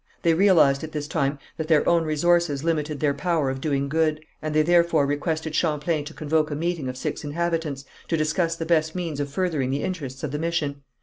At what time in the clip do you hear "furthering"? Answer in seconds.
9.29-9.69